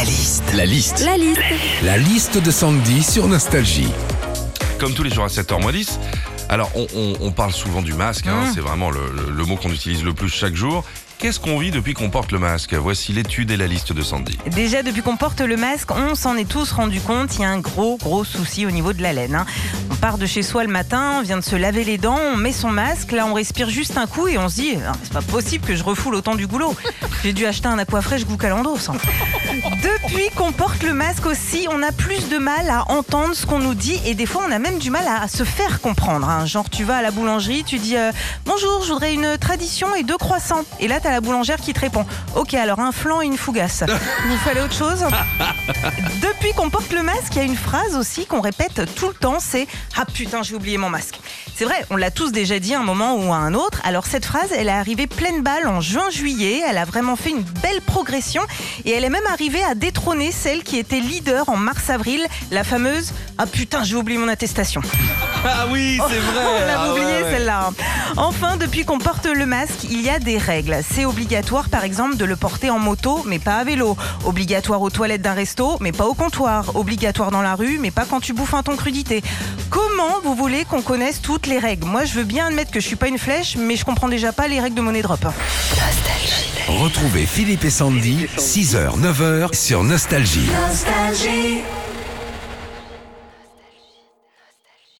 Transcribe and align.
La 0.00 0.06
liste. 0.06 0.44
La 0.54 0.64
liste. 0.64 1.00
La 1.04 1.16
liste. 1.18 1.40
La 1.82 1.98
liste 1.98 2.38
de 2.42 2.50
Sandy 2.50 3.02
sur 3.02 3.28
Nostalgie. 3.28 3.88
comme 4.78 4.94
tous 4.94 5.02
les 5.02 5.10
jours 5.10 5.24
à 5.24 5.28
7h10. 5.28 5.98
Alors, 6.48 6.70
on, 6.74 6.86
on- 6.94 7.16
on 7.20 7.32
parle 7.32 7.52
souvent 7.52 7.82
du 7.82 7.92
masque, 7.92 8.26
hein, 8.26 8.46
Mmh. 8.46 8.52
c'est 8.54 8.60
vraiment 8.62 8.90
le, 8.90 9.00
le- 9.14 9.30
le 9.30 9.44
mot 9.44 9.56
qu'on 9.56 9.70
utilise 9.70 10.02
le 10.02 10.14
plus 10.14 10.30
chaque 10.30 10.54
jour. 10.54 10.84
Qu'est-ce 11.20 11.38
qu'on 11.38 11.58
vit 11.58 11.70
depuis 11.70 11.92
qu'on 11.92 12.08
porte 12.08 12.32
le 12.32 12.38
masque 12.38 12.72
Voici 12.72 13.12
l'étude 13.12 13.50
et 13.50 13.58
la 13.58 13.66
liste 13.66 13.92
de 13.92 14.00
Sandy. 14.00 14.38
Déjà, 14.46 14.82
depuis 14.82 15.02
qu'on 15.02 15.18
porte 15.18 15.42
le 15.42 15.58
masque, 15.58 15.90
on 15.90 16.14
s'en 16.14 16.34
est 16.34 16.48
tous 16.48 16.72
rendu 16.72 16.98
compte, 17.02 17.36
il 17.36 17.42
y 17.42 17.44
a 17.44 17.50
un 17.50 17.58
gros, 17.58 17.98
gros 17.98 18.24
souci 18.24 18.64
au 18.64 18.70
niveau 18.70 18.94
de 18.94 19.02
la 19.02 19.12
laine. 19.12 19.34
hein. 19.34 19.44
On 19.90 19.96
part 19.96 20.16
de 20.16 20.24
chez 20.24 20.42
soi 20.42 20.64
le 20.64 20.70
matin, 20.70 21.16
on 21.18 21.20
vient 21.22 21.36
de 21.36 21.42
se 21.42 21.56
laver 21.56 21.84
les 21.84 21.98
dents, 21.98 22.18
on 22.32 22.36
met 22.36 22.52
son 22.52 22.70
masque, 22.70 23.12
là 23.12 23.26
on 23.26 23.34
respire 23.34 23.68
juste 23.68 23.98
un 23.98 24.06
coup 24.06 24.28
et 24.28 24.38
on 24.38 24.48
se 24.48 24.54
dit, 24.54 24.76
Ah, 24.88 24.92
c'est 25.02 25.12
pas 25.12 25.20
possible 25.20 25.66
que 25.66 25.76
je 25.76 25.84
refoule 25.84 26.14
autant 26.14 26.36
du 26.36 26.46
goulot. 26.46 26.74
J'ai 27.22 27.34
dû 27.34 27.44
acheter 27.44 27.68
un 27.68 27.78
aquafresh 27.78 28.24
goût 28.24 28.38
calandos. 28.38 28.88
hein. 28.88 28.94
Depuis 29.82 30.30
qu'on 30.34 30.52
porte 30.52 30.82
le 30.82 30.94
masque 30.94 31.26
aussi, 31.26 31.66
on 31.70 31.82
a 31.82 31.92
plus 31.92 32.30
de 32.30 32.38
mal 32.38 32.70
à 32.70 32.90
entendre 32.90 33.34
ce 33.34 33.44
qu'on 33.44 33.58
nous 33.58 33.74
dit 33.74 34.00
et 34.06 34.14
des 34.14 34.24
fois 34.24 34.42
on 34.48 34.52
a 34.52 34.58
même 34.58 34.78
du 34.78 34.88
mal 34.90 35.04
à 35.06 35.28
se 35.28 35.44
faire 35.44 35.82
comprendre. 35.82 36.26
hein. 36.26 36.46
Genre 36.46 36.70
tu 36.70 36.82
vas 36.84 36.96
à 36.96 37.02
la 37.02 37.10
boulangerie, 37.10 37.62
tu 37.64 37.76
dis 37.78 37.98
euh, 37.98 38.10
bonjour, 38.46 38.84
je 38.86 38.92
voudrais 38.92 39.12
une 39.12 39.36
tradition 39.38 39.94
et 39.94 40.02
deux 40.02 40.16
croissants. 40.16 40.62
La 41.10 41.20
boulangère 41.20 41.58
qui 41.58 41.72
te 41.72 41.80
répond 41.80 42.06
ok 42.36 42.54
alors 42.54 42.80
un 42.80 42.92
flan 42.92 43.20
et 43.22 43.26
une 43.26 43.36
fougasse. 43.36 43.84
Il 44.30 44.38
fallait 44.38 44.62
autre 44.62 44.74
chose. 44.74 45.04
Depuis 46.22 46.52
qu'on 46.54 46.70
porte 46.70 46.92
le 46.92 47.02
masque, 47.02 47.32
il 47.32 47.36
y 47.36 47.40
a 47.40 47.44
une 47.44 47.56
phrase 47.56 47.96
aussi 47.96 48.26
qu'on 48.26 48.40
répète 48.40 48.94
tout 48.94 49.08
le 49.08 49.14
temps, 49.14 49.38
c'est 49.40 49.66
ah 49.96 50.04
putain 50.04 50.42
j'ai 50.42 50.54
oublié 50.54 50.78
mon 50.78 50.90
masque. 50.90 51.20
C'est 51.54 51.64
vrai, 51.64 51.84
on 51.90 51.96
l'a 51.96 52.10
tous 52.10 52.32
déjà 52.32 52.58
dit 52.58 52.74
à 52.74 52.80
un 52.80 52.82
moment 52.82 53.16
ou 53.16 53.32
à 53.32 53.36
un 53.36 53.54
autre. 53.54 53.80
Alors 53.84 54.06
cette 54.06 54.24
phrase, 54.24 54.50
elle 54.56 54.68
est 54.68 54.72
arrivée 54.72 55.06
pleine 55.06 55.42
balle 55.42 55.66
en 55.66 55.80
juin-juillet. 55.80 56.62
Elle 56.68 56.78
a 56.78 56.84
vraiment 56.84 57.16
fait 57.16 57.30
une 57.30 57.42
belle 57.42 57.80
progression 57.82 58.42
et 58.84 58.90
elle 58.92 59.04
est 59.04 59.10
même 59.10 59.26
arrivée 59.30 59.62
à 59.62 59.74
détrôner 59.74 60.32
celle 60.32 60.62
qui 60.62 60.78
était 60.78 61.00
leader 61.00 61.48
en 61.48 61.56
mars-avril, 61.56 62.26
la 62.50 62.64
fameuse 62.64 63.12
ah 63.38 63.46
putain 63.46 63.84
j'ai 63.84 63.96
oublié 63.96 64.18
mon 64.18 64.28
attestation. 64.28 64.82
Ah 65.44 65.66
oui, 65.70 65.98
c'est 66.08 66.18
vrai 66.18 66.44
On 66.44 66.66
l'a 66.66 66.80
Ah 66.80 66.90
oublié 66.92 67.06
ouais, 67.06 67.22
ouais. 67.22 67.30
celle-là. 67.30 67.70
Enfin, 68.16 68.56
depuis 68.56 68.84
qu'on 68.84 68.98
porte 68.98 69.26
le 69.26 69.46
masque, 69.46 69.84
il 69.84 70.00
y 70.02 70.10
a 70.10 70.18
des 70.18 70.36
règles. 70.38 70.78
C'est 70.88 71.04
obligatoire, 71.04 71.68
par 71.68 71.84
exemple, 71.84 72.16
de 72.16 72.24
le 72.24 72.36
porter 72.36 72.70
en 72.70 72.78
moto, 72.78 73.22
mais 73.26 73.38
pas 73.38 73.56
à 73.56 73.64
vélo. 73.64 73.96
Obligatoire 74.24 74.82
aux 74.82 74.90
toilettes 74.90 75.22
d'un 75.22 75.32
resto, 75.34 75.76
mais 75.80 75.92
pas 75.92 76.06
au 76.06 76.14
comptoir. 76.14 76.76
Obligatoire 76.76 77.30
dans 77.30 77.42
la 77.42 77.54
rue, 77.54 77.78
mais 77.80 77.90
pas 77.90 78.04
quand 78.08 78.20
tu 78.20 78.32
bouffes 78.32 78.54
un 78.54 78.62
ton 78.62 78.76
crudité. 78.76 79.22
Comment 79.70 80.20
vous 80.24 80.34
voulez 80.34 80.64
qu'on 80.64 80.82
connaisse 80.82 81.20
toutes 81.22 81.46
les 81.46 81.58
règles? 81.58 81.86
Moi, 81.86 82.04
je 82.04 82.14
veux 82.14 82.24
bien 82.24 82.46
admettre 82.48 82.70
que 82.70 82.80
je 82.80 82.86
suis 82.86 82.96
pas 82.96 83.08
une 83.08 83.18
flèche, 83.18 83.56
mais 83.56 83.76
je 83.76 83.84
comprends 83.84 84.08
déjà 84.08 84.32
pas 84.32 84.48
les 84.48 84.60
règles 84.60 84.76
de 84.76 84.82
monnaie 84.82 85.02
drop. 85.02 85.24
Retrouvez 86.68 87.26
Philippe 87.26 87.64
et 87.64 87.70
Sandy, 87.70 88.26
6h, 88.38 88.98
9h 89.00 89.54
sur 89.54 89.82
Nostalgie. 89.82 90.48
Nostalgie. 90.68 91.58